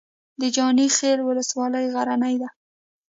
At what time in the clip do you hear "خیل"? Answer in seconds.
0.97-1.19